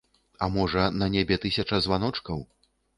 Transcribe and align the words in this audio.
А 0.43 0.47
можа, 0.55 0.87
на 1.03 1.11
небе 1.17 1.39
тысяча 1.47 1.83
званочкаў? 1.89 2.47